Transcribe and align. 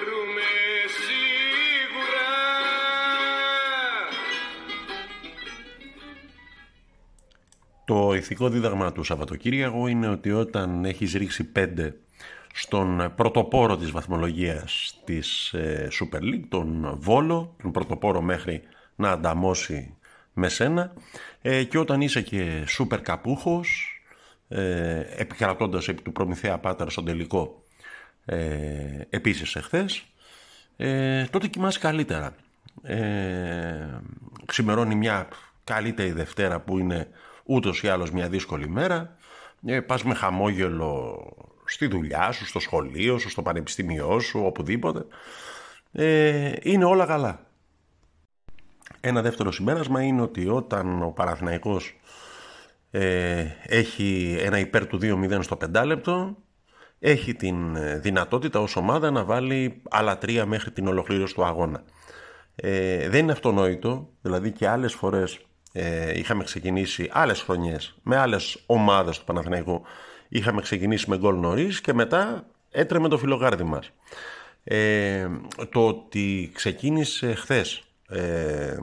βρούμε 0.00 0.48
σίγουρα. 0.96 2.28
Το 7.84 8.14
ηθικό 8.14 8.48
δίδαγμα 8.48 8.92
του 8.92 9.02
Σαββατοκύριακο 9.04 9.86
είναι 9.86 10.08
ότι 10.08 10.30
όταν 10.32 10.84
έχεις 10.84 11.12
ρίξει 11.12 11.44
πέντε 11.44 11.96
στον 12.52 13.12
πρωτοπόρο 13.16 13.76
της 13.76 13.90
βαθμολογίας 13.90 15.00
της 15.04 15.52
ε, 15.52 15.88
Super 15.92 16.20
League, 16.20 16.44
τον 16.48 16.96
Βόλο, 16.98 17.56
τον 17.62 17.72
πρωτοπόρο 17.72 18.20
μέχρι 18.20 18.62
να 18.96 19.10
ανταμώσει 19.10 19.96
με 20.32 20.48
σένα 20.48 20.92
ε, 21.42 21.64
και 21.64 21.78
όταν 21.78 22.00
είσαι 22.00 22.20
και 22.22 22.64
σούπερ 22.66 23.00
καπούχος, 23.00 24.00
ε, 24.48 25.00
επικρατώντας 25.16 25.88
επί 25.88 26.02
του 26.02 26.12
Προμηθέα 26.12 26.58
Πάτερ 26.58 26.90
στον 26.90 27.04
τελικό 27.04 27.64
ε, 28.26 28.36
επίσης 29.10 29.56
εχθές 29.56 30.04
ε, 30.76 31.24
τότε 31.24 31.46
κοιμάσαι 31.46 31.78
καλύτερα. 31.78 32.34
Ε, 32.82 34.00
ξημερώνει 34.46 34.94
μια 34.94 35.28
καλύτερη 35.64 36.12
Δευτέρα 36.12 36.60
που 36.60 36.78
είναι 36.78 37.08
ούτως 37.44 37.82
ή 37.82 37.88
άλλως 37.88 38.10
μια 38.10 38.28
δύσκολη 38.28 38.68
μέρα. 38.68 39.16
Ε, 39.66 39.80
πας 39.80 40.04
με 40.04 40.14
χαμόγελο 40.14 41.18
στη 41.64 41.86
δουλειά 41.86 42.32
σου, 42.32 42.46
στο 42.46 42.58
σχολείο 42.58 43.18
σου, 43.18 43.30
στο 43.30 43.42
πανεπιστήμιό 43.42 44.18
σου, 44.18 44.42
οπουδήποτε. 44.44 45.04
Ε, 45.92 46.52
είναι 46.62 46.84
όλα 46.84 47.06
καλά. 47.06 47.40
Ένα 49.00 49.22
δεύτερο 49.22 49.52
συμπέρασμα 49.52 50.02
είναι 50.02 50.22
ότι 50.22 50.48
όταν 50.48 51.02
ο 51.02 51.10
Παναθηναϊκός 51.10 52.00
ε, 52.90 53.46
έχει 53.62 54.38
ένα 54.40 54.58
υπέρ 54.58 54.86
του 54.86 54.98
2-0 55.02 55.38
στο 55.42 55.56
πεντάλεπτο 55.56 56.36
έχει 56.98 57.34
την 57.34 57.76
ε, 57.76 57.98
δυνατότητα 57.98 58.60
ως 58.60 58.76
ομάδα 58.76 59.10
να 59.10 59.24
βάλει 59.24 59.82
άλλα 59.90 60.18
τρία 60.18 60.46
μέχρι 60.46 60.70
την 60.70 60.86
ολοκλήρωση 60.88 61.34
του 61.34 61.44
αγώνα. 61.44 61.82
Ε, 62.54 63.08
δεν 63.08 63.22
είναι 63.22 63.32
αυτονόητο, 63.32 64.08
δηλαδή 64.22 64.50
και 64.52 64.68
άλλες 64.68 64.94
φορές 64.94 65.38
ε, 65.72 66.18
είχαμε 66.18 66.44
ξεκινήσει 66.44 67.08
άλλες 67.12 67.40
χρονιές 67.40 67.94
με 68.02 68.16
άλλες 68.16 68.62
ομάδες 68.66 69.18
του 69.18 69.24
Παναθηναϊκού 69.24 69.82
είχαμε 70.28 70.60
ξεκινήσει 70.60 71.10
με 71.10 71.18
γκολ 71.18 71.34
νωρίς 71.34 71.80
και 71.80 71.92
μετά 71.92 72.46
έτρεμε 72.70 73.08
το 73.08 73.18
φιλογάρδι 73.18 73.62
μας. 73.62 73.90
Ε, 74.64 75.28
το 75.70 75.86
ότι 75.86 76.50
ξεκίνησε 76.54 77.34
χθες 77.34 77.84
ε, 78.08 78.76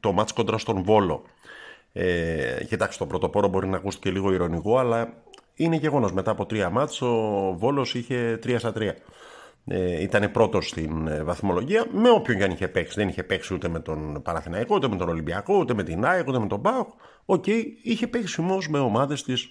το 0.00 0.12
μάτς 0.12 0.32
κοντρά 0.32 0.58
στον 0.58 0.82
Βόλο. 0.82 1.22
Ε, 1.92 2.64
κοιτάξτε, 2.68 3.04
το 3.04 3.10
πρωτοπόρο 3.10 3.48
μπορεί 3.48 3.68
να 3.68 3.76
ακούστηκε 3.76 4.10
λίγο 4.10 4.32
ηρωνικό, 4.32 4.78
αλλά 4.78 5.22
είναι 5.54 5.76
γεγονός. 5.76 6.12
Μετά 6.12 6.30
από 6.30 6.46
τρία 6.46 6.70
ματς 6.70 7.02
ο 7.02 7.10
Βόλος 7.58 7.94
είχε 7.94 8.38
3 8.42 8.54
στα 8.58 8.72
3. 8.76 8.90
Ε, 9.66 10.02
ήταν 10.02 10.30
πρώτος 10.30 10.68
στην 10.68 11.06
ε, 11.06 11.22
βαθμολογία 11.22 11.86
με 11.92 12.10
όποιον 12.10 12.38
και 12.38 12.44
αν 12.44 12.50
είχε 12.50 12.68
παίξει. 12.68 12.94
Δεν 12.98 13.08
είχε 13.08 13.22
παίξει 13.22 13.54
ούτε 13.54 13.68
με 13.68 13.80
τον 13.80 14.22
Παναθηναϊκό, 14.22 14.74
ούτε 14.74 14.88
με 14.88 14.96
τον 14.96 15.08
Ολυμπιακό, 15.08 15.56
ούτε 15.58 15.74
με 15.74 15.82
την 15.82 16.04
ΑΕΚ, 16.04 16.28
ούτε 16.28 16.38
με 16.38 16.46
τον 16.46 16.62
ΠΑΟΚ. 16.62 16.88
Ok, 17.24 17.44
okay, 17.46 17.62
είχε 17.82 18.06
παίξει 18.06 18.40
όμως 18.40 18.68
με 18.68 18.78
ομάδες 18.78 19.22
της 19.22 19.50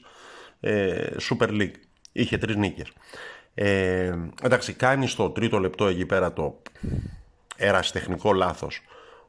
ε, 0.59 1.07
Super 1.29 1.49
League. 1.49 1.75
Είχε 2.11 2.37
τρεις 2.37 2.55
νίκες. 2.55 2.91
Ε, 3.53 4.13
εντάξει, 4.43 4.73
κάνει 4.73 5.07
στο 5.07 5.29
τρίτο 5.29 5.59
λεπτό 5.59 5.87
εκεί 5.87 6.05
πέρα 6.05 6.33
το 6.33 6.61
ερασιτεχνικό 7.57 8.33
λάθος 8.33 8.81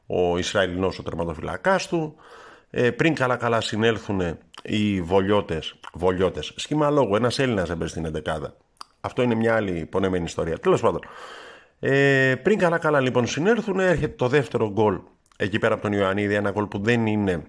ο 0.07 0.37
Ισραηλινός 0.37 0.99
ο 0.99 1.03
τερματοφύλακάς 1.03 1.87
του. 1.87 2.15
Ε, 2.75 2.91
πριν 2.91 3.13
καλά 3.13 3.35
καλά 3.35 3.61
συνέλθουν 3.61 4.37
οι 4.63 5.01
βολιώτες, 5.01 5.75
βολιώτες. 5.93 6.53
Σχήμα 6.55 6.89
λόγου, 6.89 7.15
ένας 7.15 7.39
Έλληνας 7.39 7.69
έμπαινε 7.69 7.89
στην 7.89 8.05
11 8.05 8.55
Αυτό 9.01 9.21
είναι 9.21 9.35
μια 9.35 9.55
άλλη 9.55 9.85
πονεμένη 9.85 10.23
ιστορία. 10.23 10.59
Τέλος 10.59 10.81
πάντων. 10.81 11.01
Ε, 11.79 12.35
πριν 12.43 12.57
καλά 12.57 12.77
καλά 12.77 12.99
λοιπόν 12.99 13.27
συνέλθουν 13.27 13.79
έρχεται 13.79 14.13
το 14.15 14.27
δεύτερο 14.27 14.71
γκολ 14.71 14.99
εκεί 15.37 15.59
πέρα 15.59 15.73
από 15.73 15.83
τον 15.83 15.91
Ιωαννίδη. 15.91 16.33
Ένα 16.33 16.51
γκολ 16.51 16.65
που 16.65 16.79
δεν 16.79 17.05
είναι 17.05 17.43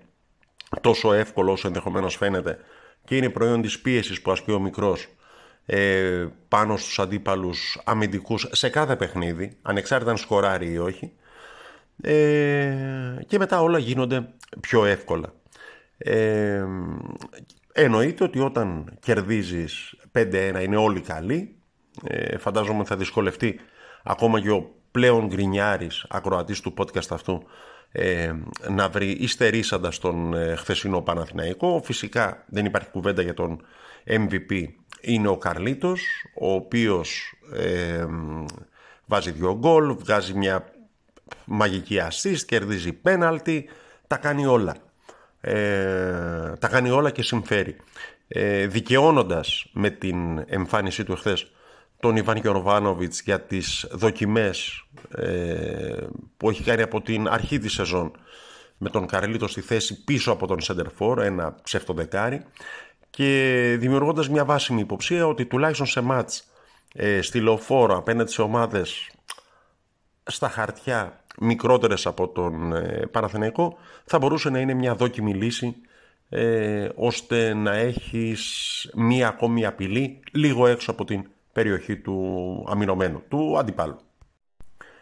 τόσο 0.81 1.13
εύκολο 1.13 1.53
όσο 1.53 1.67
ενδεχομένως 1.67 2.17
φαίνεται 2.17 2.59
και 3.05 3.17
είναι 3.17 3.29
προϊόν 3.29 3.63
της 3.63 3.81
πίεσης 3.81 4.23
που 4.23 4.31
ασκεί 4.31 4.51
ο 4.51 4.59
μικρός 4.61 5.09
ε, 5.67 6.27
πάνω 6.49 6.77
στους 6.77 6.99
αντίπαλους 6.99 7.81
αμυντικούς 7.85 8.49
σε 8.53 8.69
κάθε 8.69 8.97
παιχνίδι, 8.97 9.57
ανεξάρτητα 9.63 10.11
αν 10.11 10.17
σκοράρει 10.17 10.71
ή 10.73 10.79
όχι. 10.79 11.13
Ε, 12.03 13.17
και 13.27 13.39
μετά 13.39 13.61
όλα 13.61 13.79
γίνονται 13.79 14.29
πιο 14.61 14.85
εύκολα. 14.85 15.33
Ε, 15.99 16.65
εννοείται 17.73 18.25
ότι 18.25 18.39
όταν 18.39 18.99
κερδίζεις 19.01 19.95
5-1 20.13 20.61
είναι 20.63 20.77
όλοι 20.77 21.01
καλοί. 21.01 21.57
Ε, 22.05 22.39
φαντάζομαι 22.39 22.85
θα 22.85 22.97
δυσκολευτεί 22.97 23.61
ακόμα 24.03 24.41
και 24.41 24.51
ο 24.51 24.71
πλέον 24.91 25.27
γκρινιάρης 25.27 26.07
ακροατής 26.09 26.61
του 26.61 26.75
podcast 26.79 27.11
αυτού 27.11 27.43
ε, 27.93 28.33
να 28.71 28.89
βρει 28.89 29.11
υστερήσαντα 29.11 29.93
τον 30.01 30.35
ε, 30.35 30.55
χθεσινό 30.55 31.01
Παναθηναϊκό. 31.01 31.81
Φυσικά 31.85 32.45
δεν 32.47 32.65
υπάρχει 32.65 32.91
κουβέντα 32.91 33.23
για 33.23 33.35
τον 33.35 33.61
MVP 34.07 34.65
είναι 35.01 35.29
ο 35.29 35.37
Καρλίτος, 35.37 36.03
ο 36.41 36.53
οποίος 36.53 37.35
ε, 37.53 38.07
βάζει 39.07 39.31
δύο 39.31 39.57
γκολ, 39.59 39.97
βγάζει 39.97 40.35
μια 40.35 40.74
μαγική 41.45 42.01
assist, 42.09 42.41
κερδίζει 42.47 42.93
πέναλτι, 42.93 43.69
τα 44.07 44.17
κάνει 44.17 44.47
όλα. 44.47 44.77
Ε, 45.41 46.53
τα 46.59 46.69
κάνει 46.69 46.91
όλα 46.91 47.11
και 47.11 47.23
συμφέρει. 47.23 47.77
Ε, 48.29 48.67
δικαιώνοντας 48.67 49.67
με 49.73 49.91
την 49.91 50.45
εμφάνισή 50.47 51.05
του 51.05 51.13
εχθές 51.13 51.51
τον 52.01 52.17
Ιβάν 52.17 52.37
Γιωρβάνοβιτς 52.37 53.21
για 53.21 53.41
τις 53.41 53.87
δοκιμές 53.91 54.85
ε, 55.17 56.07
που 56.37 56.51
έχει 56.51 56.63
κάνει 56.63 56.83
από 56.83 57.01
την 57.01 57.29
αρχή 57.29 57.59
της 57.59 57.73
σεζόν 57.73 58.13
με 58.79 58.89
τον 58.89 59.07
Καρλίτο 59.07 59.47
στη 59.47 59.61
θέση 59.61 60.05
πίσω 60.05 60.33
από 60.33 60.47
τον 60.47 60.61
Σεντερφόρ, 60.61 61.19
ένα 61.19 61.55
ψευτοδεκάρι 61.63 62.45
και 63.11 63.77
δημιουργώντας 63.79 64.29
μια 64.29 64.45
βάσιμη 64.45 64.81
υποψία 64.81 65.27
ότι 65.27 65.47
τουλάχιστον 65.47 65.87
σε 65.87 66.01
μάτς 66.01 66.45
ε, 66.95 67.23
στη 67.23 67.41
λεωφόρο 67.41 67.97
απέναντι 67.97 68.31
σε 68.31 68.43
ομάδες 68.43 69.11
στα 70.27 70.49
χαρτιά 70.49 71.25
μικρότερες 71.41 72.07
από 72.07 72.29
τον 72.29 72.73
ε, 72.73 73.07
Παναθηναϊκό 73.11 73.77
θα 74.05 74.19
μπορούσε 74.19 74.51
να 74.51 74.59
είναι 74.59 74.75
μια 74.75 74.95
δόκιμη 74.95 75.35
λύση 75.35 75.77
ε, 76.29 76.89
ώστε 76.95 77.55
να 77.55 77.75
έχεις 77.75 78.91
μία 78.95 79.29
ακόμη 79.29 79.67
απειλή 79.67 80.21
λίγο 80.33 80.67
έξω 80.67 80.91
από 80.91 81.05
την 81.05 81.25
περιοχή 81.53 81.97
του 81.97 82.67
αμυνωμένου, 82.69 83.23
του 83.29 83.59
αντιπάλου. 83.59 83.99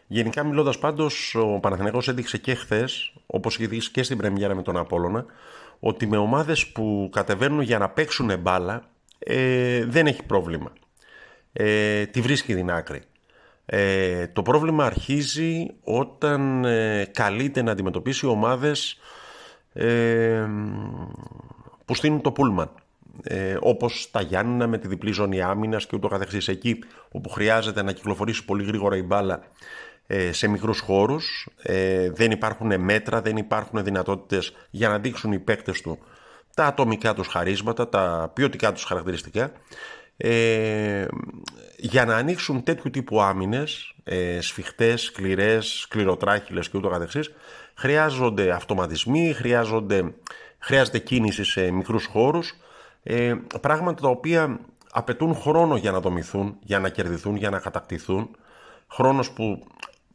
Γενικά 0.06 0.44
μιλώντας 0.44 0.78
πάντως, 0.78 1.34
ο 1.34 1.58
Παναθηναϊκός 1.60 2.08
έδειξε 2.08 2.38
και 2.38 2.54
χθες, 2.54 3.12
όπως 3.26 3.54
είχε 3.56 3.66
δείξει 3.66 3.90
και 3.90 4.02
στην 4.02 4.16
πρεμιέρα 4.16 4.54
με 4.54 4.62
τον 4.62 4.76
Απόλλωνα, 4.76 5.26
ότι 5.80 6.06
με 6.06 6.16
ομάδες 6.16 6.66
που 6.66 7.08
κατεβαίνουν 7.12 7.60
για 7.60 7.78
να 7.78 7.88
παίξουν 7.88 8.38
μπάλα 8.38 8.88
ε, 9.18 9.84
δεν 9.84 10.06
έχει 10.06 10.22
πρόβλημα. 10.22 10.72
Ε, 11.52 12.06
τη 12.06 12.20
βρίσκει 12.20 12.54
την 12.54 12.70
άκρη. 12.70 13.02
Ε, 13.66 14.26
το 14.26 14.42
πρόβλημα 14.42 14.84
αρχίζει 14.84 15.66
όταν 15.82 16.64
ε, 16.64 17.04
καλείται 17.12 17.62
να 17.62 17.70
αντιμετωπίσει 17.70 18.26
ομάδες 18.26 18.98
ε, 19.72 20.46
που 21.84 21.94
στείλουν 21.94 22.20
το 22.20 22.32
πούλμαν. 22.32 22.70
Ε, 23.22 23.56
όπως 23.60 24.10
τα 24.10 24.20
Γιάννηνα 24.20 24.66
με 24.66 24.78
τη 24.78 24.88
διπλή 24.88 25.12
ζώνη 25.12 25.42
άμυνας 25.42 25.86
και 25.86 25.96
ούτω 25.96 26.08
καθεξής 26.08 26.48
εκεί 26.48 26.78
όπου 27.10 27.28
χρειάζεται 27.28 27.82
να 27.82 27.92
κυκλοφορήσει 27.92 28.44
πολύ 28.44 28.64
γρήγορα 28.64 28.96
η 28.96 29.02
μπάλα 29.02 29.42
ε, 30.06 30.32
σε 30.32 30.48
μικρούς 30.48 30.80
χώρους, 30.80 31.48
ε, 31.62 32.10
δεν 32.10 32.30
υπάρχουν 32.30 32.80
μέτρα, 32.80 33.20
δεν 33.20 33.36
υπάρχουν 33.36 33.84
δυνατότητες 33.84 34.52
για 34.70 34.88
να 34.88 34.98
δείξουν 34.98 35.32
οι 35.32 35.38
παίκτες 35.38 35.80
του 35.80 35.98
τα 36.54 36.64
ατομικά 36.64 37.14
τους 37.14 37.26
χαρίσματα, 37.26 37.88
τα 37.88 38.30
ποιοτικά 38.34 38.72
τους 38.72 38.84
χαρακτηριστικά, 38.84 39.52
ε, 40.16 41.06
για 41.84 42.04
να 42.04 42.16
ανοίξουν 42.16 42.62
τέτοιου 42.62 42.90
τύπου 42.90 43.22
άμυνες, 43.22 43.94
ε, 44.04 44.40
σφιχτές, 44.40 45.02
σκληρές, 45.02 45.66
σκληροτράχυλες 45.66 46.68
και 46.68 46.78
ούτω 46.78 46.88
καθεξής, 46.88 47.32
χρειάζονται 47.74 48.50
αυτοματισμοί, 48.50 49.32
χρειάζονται, 49.32 50.14
χρειάζεται 50.58 50.98
κίνηση 50.98 51.44
σε 51.44 51.70
μικρούς 51.70 52.04
χώρους, 52.04 52.54
ε, 53.02 53.34
πράγματα 53.60 54.02
τα 54.02 54.08
οποία 54.08 54.60
απαιτούν 54.92 55.34
χρόνο 55.34 55.76
για 55.76 55.90
να 55.90 56.00
δομηθούν, 56.00 56.56
για 56.60 56.78
να 56.78 56.88
κερδιθούν, 56.88 57.36
για 57.36 57.50
να 57.50 57.58
κατακτηθούν, 57.58 58.36
χρόνος 58.88 59.30
που 59.30 59.66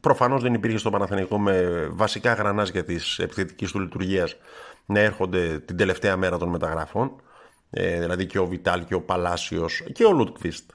προφανώς 0.02 0.42
δεν 0.42 0.54
υπήρχε 0.54 0.78
στο 0.78 0.90
Παναθηναϊκό 0.90 1.40
με 1.40 1.88
βασικά 1.92 2.34
γρανάζια 2.34 2.84
της 2.84 3.20
επιθετικής 3.20 3.72
του 3.72 3.80
λειτουργίας 3.80 4.36
να 4.86 5.00
έρχονται 5.00 5.60
την 5.60 5.78
τελευταία 5.78 6.18
μέρα 6.18 6.38
των 6.38 6.50
μεταγραφών 6.50 7.12
ε, 7.70 8.00
δηλαδή 8.00 8.26
και 8.26 8.40
ο 8.40 8.46
Βιτάλ 8.46 8.86
και 8.86 8.94
ο 8.94 9.02
Παλάσιος 9.02 9.84
και 9.94 10.06
ο 10.06 10.12
Λουτκβίστ 10.12 10.70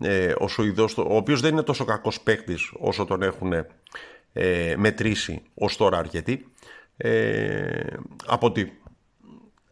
ε, 0.00 0.34
ο 0.38 0.48
Σουηδός, 0.48 0.98
ο 0.98 1.16
οποίος 1.16 1.40
δεν 1.40 1.52
είναι 1.52 1.62
τόσο 1.62 1.84
κακός 1.84 2.20
παίκτης 2.20 2.72
όσο 2.78 3.04
τον 3.04 3.22
έχουν 3.22 3.52
ε, 4.32 4.74
μετρήσει 4.76 5.42
ως 5.54 5.76
τώρα 5.76 5.98
αρκετοί. 5.98 6.46
Ε, 6.96 7.86
από 8.26 8.46
ότι 8.46 8.78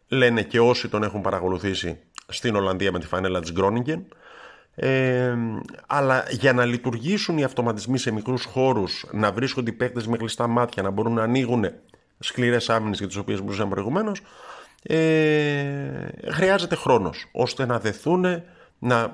λένε 0.08 0.42
και 0.42 0.60
όσοι 0.60 0.88
τον 0.88 1.02
έχουν 1.02 1.20
παρακολουθήσει 1.20 1.98
στην 2.28 2.56
Ολλανδία 2.56 2.92
με 2.92 2.98
τη 2.98 3.06
φανέλα 3.06 3.40
της 3.40 3.52
Γκρόνιγκεν 3.52 4.06
ε, 4.74 5.34
αλλά 5.86 6.24
για 6.30 6.52
να 6.52 6.64
λειτουργήσουν 6.64 7.38
οι 7.38 7.44
αυτοματισμοί 7.44 7.98
σε 7.98 8.10
μικρούς 8.10 8.44
χώρους, 8.44 9.06
να 9.12 9.32
βρίσκονται 9.32 9.70
οι 9.70 9.72
παίκτες 9.72 10.06
με 10.06 10.16
κλειστά 10.16 10.46
μάτια, 10.46 10.82
να 10.82 10.90
μπορούν 10.90 11.12
να 11.12 11.22
ανοίγουν 11.22 11.64
σκληρές 12.18 12.70
άμυνες 12.70 12.98
για 12.98 13.06
τις 13.06 13.16
οποίες 13.16 13.40
μιλούσαμε 13.40 13.70
προηγουμένως, 13.70 14.22
ε, 14.82 16.08
χρειάζεται 16.30 16.74
χρόνος 16.74 17.28
ώστε 17.32 17.66
να 17.66 17.78
δεθούν, 17.78 18.42
να 18.78 19.00
ε, 19.00 19.10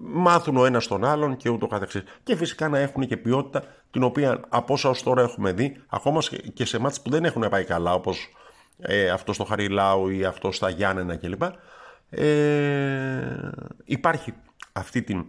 μάθουν 0.00 0.56
ο 0.56 0.64
ένας 0.64 0.86
τον 0.86 1.04
άλλον 1.04 1.36
και 1.36 1.48
ούτω 1.48 1.66
καθεξής. 1.66 2.02
Και 2.22 2.36
φυσικά 2.36 2.68
να 2.68 2.78
έχουν 2.78 3.06
και 3.06 3.16
ποιότητα 3.16 3.64
την 3.90 4.02
οποία 4.02 4.40
από 4.48 4.72
όσα 4.72 4.88
ως 4.88 5.02
τώρα 5.02 5.22
έχουμε 5.22 5.52
δει, 5.52 5.82
ακόμα 5.86 6.20
και 6.54 6.64
σε 6.64 6.78
μάτς 6.78 7.00
που 7.00 7.10
δεν 7.10 7.24
έχουν 7.24 7.48
πάει 7.50 7.64
καλά, 7.64 7.94
όπως 7.94 8.28
ε, 8.78 9.10
αυτό 9.10 9.32
στο 9.32 9.44
Χαριλάου 9.44 10.08
ή 10.08 10.24
αυτό 10.24 10.52
στα 10.52 10.68
Γιάννενα 10.68 11.16
κλπ. 11.16 11.42
Ε, 12.10 13.50
υπάρχει 13.84 14.34
αυτή 14.72 15.02
την 15.02 15.24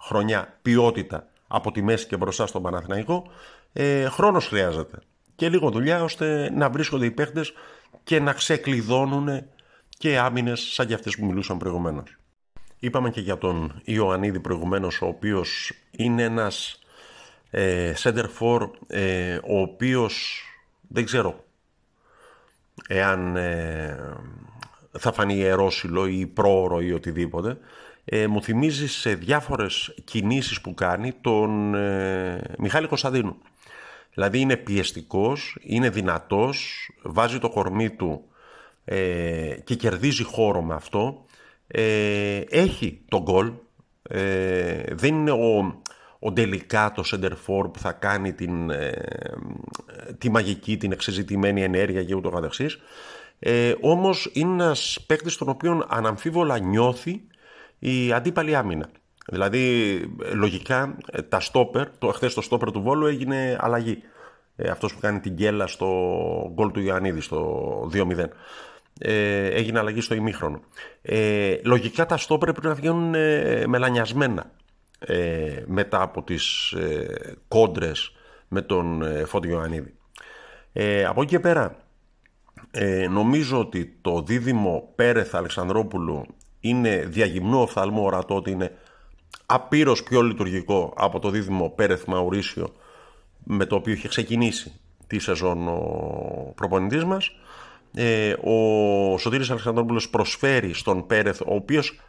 χρονιά 0.00 0.58
ποιότητα 0.62 1.26
από 1.48 1.72
τη 1.72 1.82
μέση 1.82 2.06
και 2.06 2.16
μπροστά 2.16 2.46
στον 2.46 2.62
Παναθηναϊκό. 2.62 3.26
Ε, 3.72 4.08
χρόνος 4.08 4.46
χρειάζεται 4.46 4.98
και 5.34 5.48
λίγο 5.48 5.70
δουλειά 5.70 6.02
ώστε 6.02 6.50
να 6.54 6.70
βρίσκονται 6.70 7.04
οι 7.04 7.10
παίχτες 7.10 7.52
και 8.04 8.20
να 8.20 8.32
ξεκλειδώνουν 8.32 9.44
και 9.88 10.18
άμυνες 10.18 10.60
σαν 10.60 10.86
και 10.86 10.94
αυτές 10.94 11.16
που 11.16 11.26
μιλούσαν 11.26 11.58
προηγουμένως. 11.58 12.16
Είπαμε 12.78 13.10
και 13.10 13.20
για 13.20 13.38
τον 13.38 13.80
Ιωαννίδη 13.84 14.40
προηγουμένως, 14.40 15.02
ο 15.02 15.06
οποίος 15.06 15.72
είναι 15.90 16.22
ένας 16.22 16.78
ε, 17.50 17.92
center 18.02 18.24
for, 18.38 18.70
ε, 18.86 19.36
ο 19.36 19.60
οποίος 19.60 20.42
δεν 20.88 21.04
ξέρω 21.04 21.44
εάν 22.88 23.36
ε, 23.36 23.98
θα 24.98 25.12
φανεί 25.12 25.34
ιερόσιλο 25.34 26.06
ή 26.06 26.26
πρόωρο 26.26 26.80
ή 26.80 26.92
οτιδήποτε, 26.92 27.58
ε, 28.04 28.26
μου 28.26 28.42
θυμίζει 28.42 28.88
σε 28.88 29.14
διάφορες 29.14 29.94
κινήσεις 30.04 30.60
που 30.60 30.74
κάνει 30.74 31.12
τον 31.20 31.74
ε, 31.74 32.40
Μιχάλη 32.58 32.86
Κωνσταντίνου. 32.86 33.36
Δηλαδή 34.14 34.40
είναι 34.40 34.56
πιεστικός, 34.56 35.56
είναι 35.60 35.90
δυνατός, 35.90 36.90
βάζει 37.02 37.38
το 37.38 37.48
κορμί 37.48 37.90
του 37.90 38.24
ε, 38.84 39.56
και 39.64 39.74
κερδίζει 39.74 40.22
χώρο 40.22 40.62
με 40.62 40.74
αυτό. 40.74 41.26
Ε, 41.68 42.40
έχει 42.48 43.00
τον 43.08 43.22
γκολ, 43.22 43.52
ε, 44.02 44.82
δεν 44.90 45.14
είναι 45.14 45.30
ο, 45.30 45.82
ο 46.18 46.32
τελικά 46.32 46.92
το 46.92 47.02
center 47.12 47.30
for 47.30 47.72
που 47.72 47.78
θα 47.78 47.92
κάνει 47.92 48.32
την, 48.32 48.70
τη 50.18 50.30
μαγική, 50.30 50.76
την 50.76 50.92
εξεζητημένη 50.92 51.62
ενέργεια 51.62 52.04
και 52.04 52.14
ούτω 52.14 52.30
καθεξής. 52.30 52.78
Ε, 53.38 53.74
όμως 53.80 54.30
είναι 54.32 54.52
ένας 54.52 55.04
παίκτης 55.06 55.36
τον 55.36 55.48
οποίο 55.48 55.84
αναμφίβολα 55.88 56.58
νιώθει 56.58 57.22
η 57.78 58.12
αντίπαλη 58.12 58.56
άμυνα. 58.56 58.88
Δηλαδή, 59.30 59.98
λογικά, 60.34 60.96
ε, 61.12 61.22
τα 61.22 61.40
στόπερ, 61.40 61.98
το, 61.98 62.08
χθες 62.08 62.34
το 62.34 62.40
στόπερ 62.40 62.70
του 62.70 62.82
Βόλου 62.82 63.06
έγινε 63.06 63.58
αλλαγή. 63.60 64.02
Ε, 64.56 64.68
αυτός 64.68 64.94
που 64.94 65.00
κάνει 65.00 65.20
την 65.20 65.32
γκέλα 65.32 65.66
στο 65.66 65.86
γκολ 66.54 66.70
του 66.70 66.80
Ιωαννίδη, 66.80 67.20
στο 67.20 67.90
2-0. 67.92 68.28
Ε, 68.98 69.46
έγινε 69.46 69.78
αλλαγή 69.78 70.00
στο 70.00 70.14
ημίχρονο. 70.14 70.60
Ε, 71.02 71.56
λογικά 71.62 72.06
τα 72.06 72.16
στόπερ 72.16 72.52
πρέπει 72.52 72.66
να 72.66 72.74
βγαίνουν 72.74 73.14
ε, 73.14 73.66
μελανιασμένα 73.66 74.50
ε, 74.98 75.62
μετά 75.66 76.02
από 76.02 76.22
τις 76.22 76.72
ε, 76.72 77.36
κόντρες 77.48 78.12
με 78.48 78.62
τον 78.62 79.02
ε, 79.02 79.24
Φώτη 79.24 79.48
Ιωαννίδη. 79.48 79.94
Ε, 80.72 81.04
από 81.04 81.22
εκεί 81.22 81.30
και 81.30 81.40
πέρα, 81.40 81.76
ε, 82.70 83.08
νομίζω 83.08 83.58
ότι 83.58 83.98
το 84.00 84.22
δίδυμο 84.22 84.92
Πέρεθ 84.94 85.34
Αλεξανδρόπουλου 85.34 86.26
είναι 86.60 87.04
διαγυμνού 87.06 87.60
οφθαλμού 87.60 88.02
ορατό 88.02 88.34
ότι 88.34 88.50
είναι 88.50 88.72
απείρως 89.46 90.02
πιο 90.02 90.22
λειτουργικό 90.22 90.92
από 90.96 91.18
το 91.18 91.30
δίδυμο 91.30 91.70
Πέρεθ 91.70 92.04
Μαουρίσιο 92.04 92.72
με 93.44 93.64
το 93.64 93.74
οποίο 93.76 93.92
είχε 93.92 94.08
ξεκινήσει 94.08 94.72
τη 95.06 95.18
σεζόν 95.18 95.68
ο 95.68 96.52
προπονητής 96.54 97.04
μας. 97.04 97.30
Ε, 98.00 98.34
ο 98.40 99.18
Σωτήρης 99.18 99.50
Αλεξανδρόπουλος 99.50 100.10
προσφέρει 100.10 100.74
στον 100.74 101.06
Πέρεθ, 101.06 101.40
ο 101.40 101.54
οποίος 101.54 102.00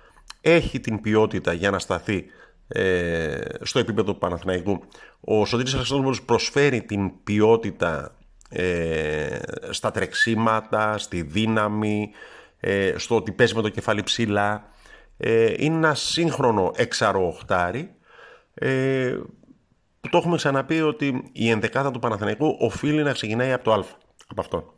έχει 0.42 0.80
την 0.80 1.02
ποιότητα 1.02 1.54
για 1.54 1.72
να 1.72 1.80
σταθεί 1.80 2.26
ε, 2.68 3.42
στο 3.62 3.80
επίπεδο 3.80 4.12
του 4.12 4.18
Παναθηναϊκού. 4.18 4.84
Ο 5.20 5.46
Σωτήρης 5.46 5.74
Αλεξανδρόπουλος 5.74 6.22
προσφέρει 6.22 6.82
την 6.82 7.24
ποιότητα 7.24 8.16
ε, 8.50 9.38
στα 9.70 9.92
τρεξίματα, 9.92 10.98
στη 10.98 11.22
δύναμη, 11.22 12.10
ε, 12.60 12.94
στο 12.98 13.16
ότι 13.16 13.32
παίζει 13.32 13.56
με 13.56 13.62
το 13.62 13.70
κεφάλι 13.70 14.04
ψηλά. 14.04 14.70
Ε, 15.18 15.54
είναι 15.58 15.76
ένα 15.76 15.94
σύγχρονο 15.96 16.72
εξαροχτάρι 16.76 17.94
ε, 18.54 19.18
που 20.02 20.10
το 20.10 20.18
έχουμε 20.18 20.36
ξαναπεί 20.36 20.82
ότι 20.82 21.30
η 21.32 21.50
ενδεκάδα 21.50 21.92
του 21.92 22.00
Παναθηναϊκού 22.00 22.58
οφείλει 22.60 23.04
να 23.04 23.12
ξεκινάει 23.12 23.52
από 23.52 23.64
το 23.64 23.74
Α, 23.74 23.84
από 24.28 24.42
αυτό. 24.42 24.74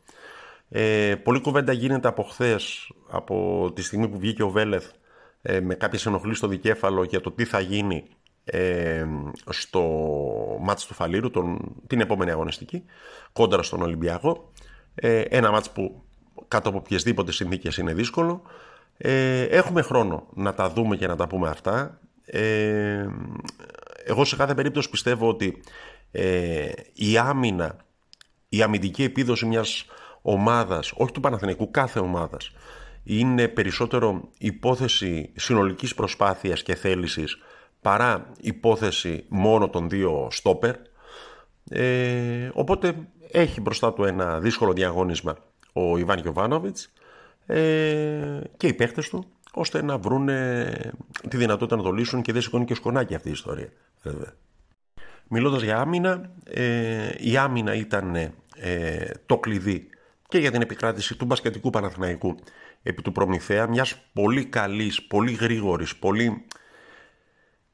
Ε, 0.74 1.16
πολλή 1.16 1.42
κουβέντα 1.42 1.72
γίνεται 1.72 2.08
από 2.08 2.24
χθες, 2.24 2.92
από 3.10 3.72
τη 3.76 3.82
στιγμή 3.82 4.08
που 4.08 4.20
βγήκε 4.20 4.44
ο 4.44 4.50
Βέλεθ 4.50 4.90
ε, 5.42 5.60
με 5.60 5.76
κάποιες 5.76 6.06
ενοχλήσεις 6.06 6.38
στο 6.38 6.48
δικέφαλο 6.48 7.04
για 7.04 7.22
το 7.22 7.32
τι 7.32 7.46
θα 7.46 7.60
γίνει 7.60 8.04
ε, 8.44 9.06
στο 9.50 9.82
μάτς 10.62 10.86
του 10.86 10.94
Φαλήρου 10.94 11.30
τον, 11.30 11.76
την 11.88 12.00
επόμενη 12.00 12.32
αγωνιστική 12.32 12.84
κόντρα 13.34 13.64
στον 13.64 13.82
Ολυμπιακό. 13.82 14.52
Ε, 14.96 15.20
ένα 15.20 15.52
μάτς 15.52 15.72
που 15.72 16.04
κάτω 16.48 16.70
από 16.70 16.78
οποιασδήποτε 16.78 17.32
συνθήκες 17.32 17.78
είναι 17.78 17.94
δύσκολο. 17.94 18.42
Ε, 18.98 19.42
έχουμε 19.42 19.82
χρόνο 19.82 20.28
να 20.34 20.54
τα 20.54 20.70
δούμε 20.70 20.96
και 20.98 21.08
να 21.08 21.16
τα 21.16 21.28
πούμε 21.28 21.50
αυτά. 21.50 22.00
Ε, 22.26 23.06
εγώ 24.06 24.26
σε 24.26 24.36
κάθε 24.36 24.54
περίπτωση 24.54 24.90
πιστεύω 24.90 25.28
ότι 25.28 25.64
ε, 26.12 26.70
η 26.94 27.18
άμυνα 27.18 27.76
η 28.50 28.62
αμυντική 28.62 29.04
επίδοση 29.04 29.46
μιας 29.46 29.86
ομάδας 30.22 30.94
όχι 30.96 31.12
του 31.12 31.20
Παναθηναϊκού, 31.20 31.72
κάθε 31.72 32.00
ομάδας 32.00 32.52
είναι 33.04 33.48
περισσότερο 33.48 34.30
υπόθεση 34.38 35.32
συνολικής 35.36 35.96
προσπάθειας 35.96 36.64
και 36.64 36.76
θέλησης 36.76 37.38
παρά 37.82 38.32
υπόθεση 38.42 39.26
μόνο 39.28 39.70
των 39.70 39.90
δύο 39.90 40.28
στόπερ. 40.32 40.76
Ε, 41.70 42.50
οπότε 42.54 42.94
έχει 43.32 43.62
μπροστά 43.62 43.94
του 43.94 44.04
ένα 44.04 44.40
δύσκολο 44.40 44.74
διαγώνισμα 44.74 45.38
ο 45.74 45.98
Ιβάν 45.98 46.20
Γιωβάνοβιτς 46.20 46.92
ε, 47.46 48.42
και 48.58 48.68
οι 48.68 48.74
παίχτες 48.74 49.10
του 49.10 49.26
ώστε 49.54 49.84
να 49.84 49.98
βρουν 49.98 50.30
τη 51.30 51.38
δυνατότητα 51.38 51.76
να 51.76 51.84
το 51.84 51.92
λύσουν 51.92 52.22
και 52.22 52.32
δεν 52.32 52.42
σηκώνει 52.42 52.66
και 52.66 52.76
σκονάκι 52.76 53.16
αυτή 53.16 53.28
η 53.28 53.32
ιστορία 53.32 53.70
βέβαια. 54.02 54.34
Μιλώντας 55.28 55.62
για 55.62 55.78
άμυνα, 55.78 56.32
ε, 56.44 57.10
η 57.18 57.38
άμυνα 57.38 57.74
ήταν 57.74 58.16
ε, 58.16 58.32
το 59.26 59.38
κλειδί 59.38 59.90
και 60.32 60.38
για 60.38 60.52
την 60.52 60.62
επικράτηση 60.62 61.16
του 61.16 61.26
μπασκετικού 61.26 61.70
Παναθηναϊκού. 61.70 62.36
Επί 62.84 63.02
του 63.02 63.12
Προμηθέα, 63.12 63.68
μιας 63.68 63.96
πολύ 64.14 64.46
καλής, 64.46 65.04
πολύ 65.04 65.32
γρήγορης, 65.32 65.96
πολύ 65.96 66.46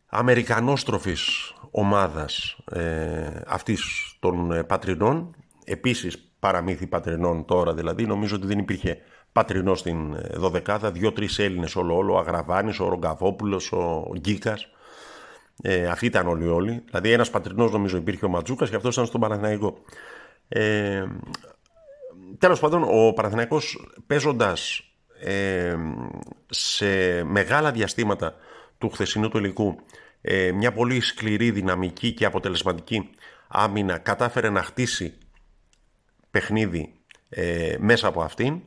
αμερικανόστροφης 0.05 1.53
ομάδας 1.71 2.57
ε, 2.71 3.41
αυτής 3.47 3.81
των 4.19 4.51
ε, 4.51 4.63
πατρινών, 4.63 5.35
επίσης 5.65 6.31
παραμύθι 6.39 6.87
πατρινών 6.87 7.45
τώρα 7.45 7.73
δηλαδή, 7.73 8.05
νομίζω 8.05 8.35
ότι 8.35 8.47
δεν 8.47 8.59
υπήρχε 8.59 8.97
πατρινό 9.31 9.75
στην 9.75 10.13
ε, 10.13 10.37
δωδεκάδα, 10.37 10.91
δύο-τρεις 10.91 11.39
Έλληνες 11.39 11.75
όλο 11.75 11.95
όλο, 11.95 12.13
ο 12.13 12.17
Αγραβάνης, 12.17 12.79
ο 12.79 12.89
Ρογκαβόπουλος, 12.89 13.71
ο 13.71 14.13
Γκίκας, 14.19 14.67
ε, 15.61 15.87
αυτοί 15.87 16.05
ήταν 16.05 16.27
όλοι 16.27 16.47
όλοι, 16.47 16.83
δηλαδή 16.85 17.11
ένας 17.11 17.29
πατρινός 17.29 17.71
νομίζω 17.71 17.97
υπήρχε 17.97 18.25
ο 18.25 18.29
Ματζούκας 18.29 18.69
και 18.69 18.75
αυτός 18.75 18.93
ήταν 18.93 19.05
στον 19.05 19.21
Παναθηναϊκό. 19.21 19.77
Ε, 20.47 21.03
τέλος 22.37 22.59
πάντων, 22.59 22.83
ο 22.83 23.13
Παναθηναϊκός 23.13 23.91
παίζοντας 24.07 24.81
ε, 25.19 25.75
σε 26.49 27.23
μεγάλα 27.23 27.71
διαστήματα 27.71 28.35
του 28.77 28.89
χθεσινού 28.89 29.29
του 29.29 29.37
υλικού 29.37 29.75
ε, 30.21 30.51
μια 30.51 30.71
πολύ 30.73 30.99
σκληρή, 30.99 31.51
δυναμική 31.51 32.11
και 32.11 32.25
αποτελεσματική 32.25 33.09
άμυνα 33.47 33.97
κατάφερε 33.97 34.49
να 34.49 34.63
χτίσει 34.63 35.17
παιχνίδι 36.31 36.93
ε, 37.29 37.75
μέσα 37.79 38.07
από 38.07 38.21
αυτήν. 38.21 38.61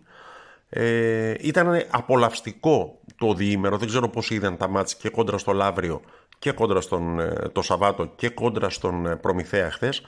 Ε, 0.68 1.34
ήταν 1.40 1.86
απολαυστικό 1.90 3.00
το 3.16 3.34
διήμερο, 3.34 3.76
δεν 3.76 3.88
ξέρω 3.88 4.08
πώς 4.08 4.30
είδαν 4.30 4.56
τα 4.56 4.68
μάτς 4.68 4.96
και 4.96 5.08
κόντρα 5.08 5.38
στο 5.38 5.52
Λαύριο 5.52 6.00
και 6.38 6.52
κόντρα 6.52 6.80
στον 6.80 7.20
ε, 7.20 7.32
το 7.52 7.62
Σαββάτο 7.62 8.06
και 8.06 8.28
κόντρα 8.28 8.70
στον 8.70 9.06
ε, 9.06 9.16
Προμηθέα 9.16 9.70
χθες. 9.70 10.02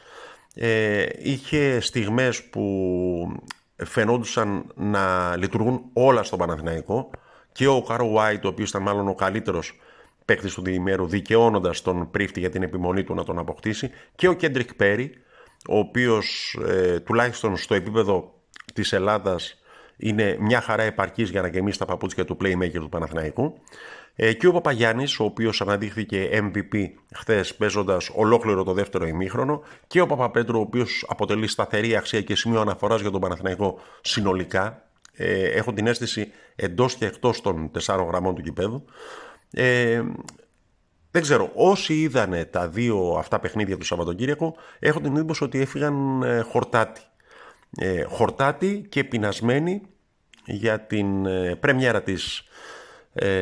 Ε, 0.54 1.06
είχε 1.18 1.80
στιγμές 1.80 2.42
που 2.42 3.42
φαινόντουσαν 3.76 4.72
να 4.74 5.36
λειτουργούν 5.36 5.84
όλα 5.92 6.22
στον 6.22 6.38
Παναθηναϊκό 6.38 7.10
και 7.52 7.66
ο 7.66 7.82
Κάρο 7.82 8.14
White, 8.16 8.40
ο 8.44 8.48
οποίος 8.48 8.68
ήταν 8.68 8.82
μάλλον 8.82 9.08
ο 9.08 9.14
καλύτερος 9.14 9.80
παίκτης 10.24 10.54
του 10.54 10.62
διημέρου, 10.62 11.06
δικαιώνοντας 11.06 11.82
τον 11.82 12.10
πρίφτη 12.10 12.40
για 12.40 12.50
την 12.50 12.62
επιμονή 12.62 13.04
του 13.04 13.14
να 13.14 13.24
τον 13.24 13.38
αποκτήσει, 13.38 13.90
και 14.14 14.28
ο 14.28 14.32
Κέντρικ 14.32 14.74
Πέρι, 14.74 15.12
ο 15.68 15.78
οποίος 15.78 16.58
ε, 16.66 17.00
τουλάχιστον 17.00 17.56
στο 17.56 17.74
επίπεδο 17.74 18.34
της 18.74 18.92
Ελλάδας 18.92 19.62
είναι 19.96 20.36
μια 20.40 20.60
χαρά 20.60 20.82
επαρκής 20.82 21.30
για 21.30 21.42
να 21.42 21.48
γεμίσει 21.48 21.78
τα 21.78 21.84
παπούτσια 21.84 22.24
του 22.24 22.36
playmaker 22.40 22.80
του 22.80 22.88
Παναθηναϊκού. 22.88 23.54
Ε, 24.14 24.32
και 24.32 24.46
ο 24.46 24.52
Παπαγιάννης, 24.52 25.18
ο 25.18 25.24
οποίος 25.24 25.60
αναδείχθηκε 25.60 26.28
MVP 26.32 26.84
χθες 27.14 27.54
παίζοντας 27.54 28.10
ολόκληρο 28.14 28.62
το 28.62 28.72
δεύτερο 28.72 29.06
ημίχρονο. 29.06 29.62
Και 29.86 30.00
ο 30.00 30.06
Παπαπέτρου, 30.06 30.58
ο 30.58 30.62
οποίος 30.62 31.06
αποτελεί 31.08 31.46
σταθερή 31.46 31.96
αξία 31.96 32.20
και 32.20 32.36
σημείο 32.36 32.60
αναφοράς 32.60 33.00
για 33.00 33.10
τον 33.10 33.20
Παναθηναϊκό 33.20 33.80
συνολικά 34.00 34.86
ε, 35.12 35.44
έχω 35.44 35.72
την 35.72 35.86
αίσθηση 35.86 36.32
εντός 36.56 36.94
και 36.94 37.06
εκτός 37.06 37.40
των 37.40 37.70
τεσσάρων 37.70 38.06
γραμμών 38.06 38.34
του 38.34 38.42
κηπέδου. 38.42 38.84
Ε, 39.50 40.02
δεν 41.10 41.22
ξέρω, 41.22 41.50
όσοι 41.54 41.94
είδανε 41.94 42.44
τα 42.44 42.68
δύο 42.68 43.14
αυτά 43.18 43.40
παιχνίδια 43.40 43.76
του 43.76 43.84
Σαββατοκύριακο, 43.84 44.56
έχω 44.78 45.00
την 45.00 45.16
εντύπωση 45.16 45.44
ότι 45.44 45.60
έφυγαν 45.60 46.22
ε, 46.22 46.40
χορτάτι. 46.40 47.00
Ε, 47.78 48.02
χορτάτι 48.02 48.86
και 48.88 49.04
πεινασμένοι 49.04 49.82
για 50.44 50.80
την 50.80 51.26
ε, 51.26 51.56
πρεμιέρα 51.60 52.02
της 52.02 52.38
ε, 52.38 52.44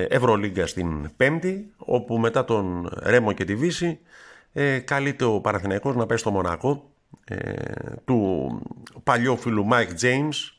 Ευρωλίγκα 0.08 0.66
στην 0.66 1.16
Πέμπτη, 1.16 1.72
όπου 1.76 2.18
μετά 2.18 2.44
τον 2.44 2.90
Ρέμο 3.02 3.32
και 3.32 3.44
τη 3.44 3.54
Βίσση 3.54 3.99
ε, 4.52 4.78
καλείται 4.78 5.24
ο 5.24 5.40
Παναθηναϊκός 5.40 5.96
να 5.96 6.06
παίξει 6.06 6.20
στο 6.20 6.30
Μονακό 6.30 6.90
ε, 7.24 7.62
του 8.04 8.48
παλιού 9.04 9.36
φίλου 9.36 9.64
Μάικ 9.64 9.94
Τζέιμς, 9.94 10.58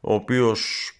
ο 0.00 0.14
οποίος 0.14 0.90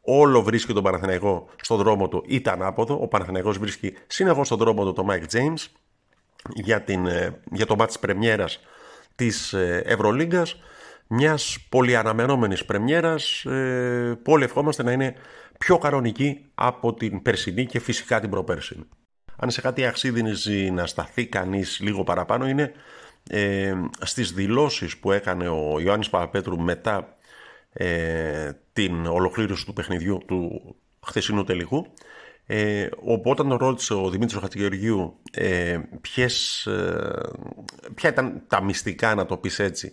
όλο 0.00 0.42
βρίσκει 0.42 0.72
τον 0.72 0.82
Παναθηναϊκό 0.82 1.48
στον 1.60 1.76
δρόμο 1.76 2.08
του 2.08 2.24
ή 2.26 2.38
τ' 2.38 2.62
ανάποδο. 2.62 2.98
Ο 3.02 3.08
Παναθηναϊκός 3.08 3.58
βρίσκει 3.58 3.94
συνεχώς 4.06 4.46
στον 4.46 4.58
δρόμο 4.58 4.84
του 4.84 4.92
τον 4.92 5.04
Μάικ 5.04 5.26
Τζέιμς 5.26 5.72
για, 6.54 6.82
την, 6.82 7.06
ε, 7.06 7.40
για 7.52 7.66
το 7.66 7.76
ματς 7.76 7.90
της 7.92 7.98
πρεμιέρας 7.98 8.60
της 9.14 9.52
ε, 9.52 9.82
Ευρωλίγκας 9.86 10.56
μιας 11.14 11.58
πολυαναμενόμενης 11.68 12.64
πρεμιέρας 12.64 13.44
ε, 13.44 14.18
που 14.22 14.32
όλοι 14.32 14.44
ευχόμαστε 14.44 14.82
να 14.82 14.92
είναι 14.92 15.14
πιο 15.58 15.78
κανονική 15.78 16.44
από 16.54 16.94
την 16.94 17.22
περσινή 17.22 17.66
και 17.66 17.80
φυσικά 17.80 18.20
την 18.20 18.30
προπέρσινη. 18.30 18.84
Αν 19.36 19.50
σε 19.50 19.60
κάτι 19.60 19.86
αξίδινιζει 19.86 20.70
να 20.70 20.86
σταθεί 20.86 21.26
κανείς 21.26 21.80
λίγο 21.80 22.04
παραπάνω 22.04 22.48
είναι 22.48 22.72
ε, 23.30 23.74
στις 24.00 24.32
δηλώσεις 24.32 24.96
που 24.96 25.12
έκανε 25.12 25.48
ο 25.48 25.80
Ιωάννης 25.80 26.10
Παπαπέτρου 26.10 26.60
μετά 26.60 27.16
ε, 27.72 28.50
την 28.72 29.06
ολοκλήρωση 29.06 29.64
του 29.66 29.72
παιχνιδιού 29.72 30.22
του 30.26 30.74
χθεσινού 31.06 31.44
τελικού 31.44 31.86
ε, 32.46 32.88
όπου 33.04 33.30
όταν 33.30 33.48
τον 33.48 33.58
ρώτησε 33.58 33.94
ο 33.94 34.10
Δημήτρης 34.10 34.40
Χατζηγεωργίου 34.40 35.20
ε, 35.32 35.78
ποιες, 36.00 36.66
ε, 36.66 37.20
ποια 37.94 38.10
ήταν 38.10 38.42
τα 38.48 38.62
μυστικά 38.62 39.14
να 39.14 39.26
το 39.26 39.36
πεις 39.36 39.58
έτσι 39.58 39.92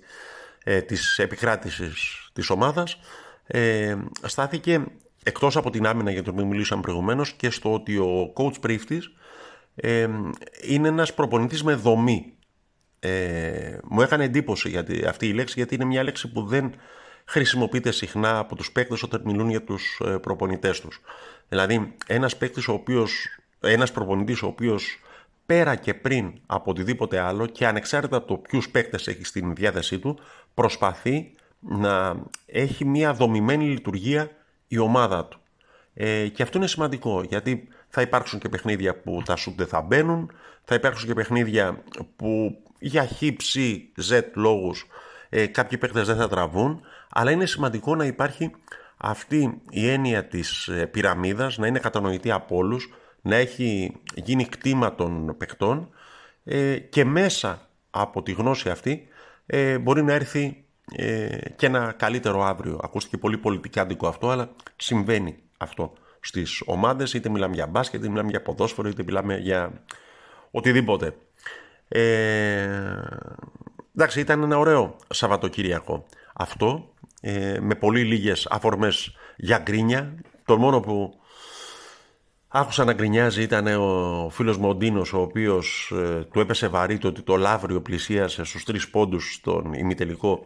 ε, 0.64 0.82
της 0.82 1.20
επικράτησης 1.20 2.30
της 2.34 2.50
ομάδας 2.50 3.00
ε, 3.48 3.98
στάθηκε 4.22 4.86
εκτός 5.24 5.58
από 5.58 5.70
την 5.70 5.86
άμυνα 5.86 6.12
για 6.12 6.24
το 6.24 6.32
οποίο 6.32 6.46
μιλήσαμε 6.46 6.82
προηγουμένως 6.82 7.34
και 7.34 7.50
στο 7.50 7.74
ότι 7.74 7.98
ο 7.98 8.34
coach 8.36 8.62
πρίφτης 8.62 9.12
ε, 9.76 10.08
είναι 10.62 10.88
ένας 10.88 11.14
προπονητής 11.14 11.64
με 11.64 11.74
δομή 11.74 12.34
ε, 13.04 13.78
μου 13.84 14.02
έκανε 14.02 14.24
εντύπωση 14.24 14.70
γιατί, 14.70 15.06
αυτή 15.06 15.28
η 15.28 15.34
λέξη 15.34 15.54
γιατί 15.58 15.76
είναι 15.76 15.86
μια 15.86 16.04
λέξη 16.04 16.32
που 16.32 16.46
δεν 16.46 16.74
χρησιμοποιείται 17.26 17.92
συχνά 17.92 18.38
από 18.38 18.56
τους 18.56 18.72
παίκτες 18.72 19.04
όταν 19.04 19.22
μιλούν 19.26 19.50
για 19.50 19.64
τους 19.64 20.02
ε, 20.06 20.18
προπονητές 20.18 20.82
τους. 20.82 21.02
Δηλαδή 21.50 21.96
ένας 22.08 22.38
παίκτης 22.38 22.68
ο 22.68 22.74
οποίος, 22.74 23.28
ένας 23.60 23.92
προπονητής 23.92 24.42
ο 24.42 24.48
οποίος 24.48 25.00
πέρα 25.52 25.76
και 25.76 25.94
πριν 25.94 26.34
από 26.46 26.72
οτιδήποτε 26.72 27.20
άλλο 27.20 27.46
και 27.46 27.68
ανεξάρτητα 27.68 28.18
από 28.18 28.28
το 28.28 28.38
ποιους 28.38 28.70
παίκτες 28.70 29.08
έχει 29.08 29.26
στην 29.26 29.56
διάθεσή 29.56 30.00
του 30.00 30.20
προσπαθεί 30.54 31.34
να 31.60 32.16
έχει 32.46 32.86
μια 32.86 33.14
δομημένη 33.14 33.66
λειτουργία 33.66 34.30
η 34.68 34.78
ομάδα 34.78 35.26
του. 35.26 35.40
Ε, 35.94 36.28
και 36.28 36.44
αυτό 36.44 36.58
είναι 36.58 36.68
σημαντικό 36.68 37.24
γιατί 37.24 37.68
θα 37.88 38.02
υπάρξουν 38.02 38.40
και 38.40 38.50
παιχνίδια 38.50 38.96
που 38.96 39.22
τα 39.26 39.36
σουτ 39.36 39.58
δεν 39.58 39.68
θα 39.68 39.82
μπαίνουν, 39.82 40.32
θα 40.64 40.76
υπάρξουν 40.76 41.08
και 41.08 41.14
παιχνίδια 41.14 41.84
που 42.16 42.58
για 42.80 43.08
χ, 43.08 43.24
ψ, 43.38 43.56
z 44.10 44.22
λόγους 44.34 44.88
ε, 45.30 45.46
κάποιοι 45.48 45.78
παίκτες 45.78 46.08
δεν 46.08 46.16
θα 46.16 46.28
τραβούν, 46.28 46.82
αλλά 47.10 47.32
είναι 47.32 47.46
σημαντικό 47.46 47.96
να 47.96 48.06
υπάρχει 48.06 48.52
αυτή 48.98 49.62
η 49.70 49.90
έννοια 49.90 50.26
της 50.26 50.68
ε, 50.68 50.86
πυραμίδας, 50.86 51.58
να 51.58 51.68
είναι 51.68 51.80
κατανοητή 51.80 52.32
από 52.32 52.56
όλους, 52.56 52.90
να 53.22 53.36
έχει 53.36 53.96
γίνει 54.16 54.46
κτήμα 54.46 54.96
των 54.96 55.36
παικτών 55.38 55.90
ε, 56.44 56.78
και 56.78 57.06
μέσα 57.06 57.70
από 57.90 58.24
τη 58.24 58.32
γνώση 58.32 58.70
αυτή 58.70 59.08
ε, 59.46 59.78
μπορεί 59.78 60.04
να 60.04 60.14
έρθει 60.14 60.64
ε, 60.96 61.38
και 61.56 61.66
ένα 61.66 61.94
καλύτερο 61.98 62.44
αύριο. 62.44 62.80
Ακούστηκε 62.84 63.18
πολύ 63.18 63.38
πολιτικά 63.38 63.82
αντικό 63.82 64.08
αυτό, 64.08 64.30
αλλά 64.30 64.50
συμβαίνει 64.76 65.38
αυτό 65.58 65.94
στις 66.20 66.62
ομάδες, 66.66 67.14
είτε 67.14 67.30
μιλάμε 67.30 67.56
για 67.56 67.68
μπάσκετ, 67.68 68.00
είτε 68.00 68.10
μιλάμε 68.10 68.30
για 68.30 68.42
ποδόσφαιρο, 68.42 68.90
είτε 68.90 69.04
μιλάμε 69.04 69.38
για 69.38 69.84
οτιδήποτε. 70.52 71.16
Ε, 71.88 72.70
εντάξει, 73.96 74.20
ήταν 74.20 74.44
ένα 74.44 74.58
ωραίο 74.58 74.96
Σαββατοκύριακο 75.10 76.06
αυτό, 76.34 76.94
ε, 77.22 77.58
με 77.62 77.76
πολύ 77.76 78.04
λίγες 78.04 78.48
αφορμές 78.50 79.16
για 79.38 79.58
γκρίνια. 79.58 80.16
Το 80.46 80.58
μόνο 80.58 80.80
που 80.80 81.21
άκουσα 82.52 82.84
να 82.84 82.94
γκρινιάζει 82.94 83.42
ήταν 83.42 83.68
ο 83.68 84.30
φίλος 84.30 84.58
Μοντίνος, 84.58 85.14
ο 85.14 85.22
οποίος 85.22 85.94
ε, 85.96 86.28
του 86.32 86.40
έπεσε 86.40 86.68
βαρύ 86.68 86.98
το 86.98 87.08
ότι 87.08 87.22
το 87.22 87.36
Λαύριο 87.36 87.82
πλησίασε 87.82 88.44
στους 88.44 88.64
τρεις 88.64 88.90
πόντους 88.90 89.34
στον 89.34 89.74
ημιτελικό 89.74 90.46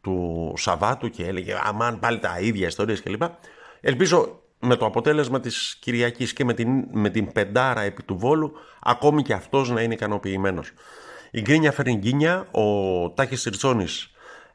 του 0.00 0.52
Σαββάτου 0.56 1.10
και 1.10 1.24
έλεγε 1.24 1.54
«Αμάν, 1.64 1.98
πάλι 1.98 2.18
τα 2.18 2.38
ίδια 2.40 2.66
ιστορίες» 2.66 3.02
κλπ. 3.02 3.22
Ελπίζω 3.80 4.40
με 4.60 4.76
το 4.76 4.86
αποτέλεσμα 4.86 5.40
της 5.40 5.76
Κυριακής 5.80 6.32
και 6.32 6.44
με 6.44 6.54
την, 6.54 6.84
με 6.92 7.10
την 7.10 7.32
πεντάρα 7.32 7.80
επί 7.80 8.02
του 8.02 8.18
Βόλου 8.18 8.52
ακόμη 8.80 9.22
και 9.22 9.32
αυτός 9.32 9.70
να 9.70 9.82
είναι 9.82 9.94
ικανοποιημένος. 9.94 10.72
Η 11.30 11.40
γκρίνια 11.40 11.72
φέρνει 11.72 11.96
γκίνια, 11.96 12.46
ο 12.50 13.10
Τάκης 13.10 13.42
Τριτσόνης 13.42 14.10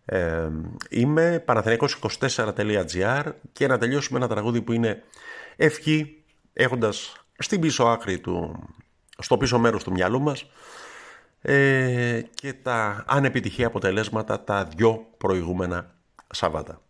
ε, 0.06 0.50
είμαι, 0.90 1.44
παναθηναϊκός24.gr 1.48 3.24
και 3.52 3.68
να 3.68 3.78
τελειώσουμε 3.78 4.18
ένα 4.20 4.28
τραγούδι 4.28 4.62
που 4.62 4.72
είναι 4.72 5.04
ευχή 5.56 6.21
έχοντας 6.54 7.14
στην 7.38 7.60
πίσω 7.60 7.84
άκρη 7.84 8.20
του, 8.20 8.64
στο 9.18 9.38
πίσω 9.38 9.60
μέρος 9.60 9.84
του 9.84 9.92
μυαλού 9.92 10.22
μας 10.22 10.46
ε, 11.42 12.22
και 12.34 12.54
τα 12.54 13.04
ανεπιτυχή 13.08 13.64
αποτελέσματα 13.64 14.44
τα 14.44 14.66
δυο 14.66 15.08
προηγούμενα 15.18 15.96
Σαββάτα. 16.28 16.82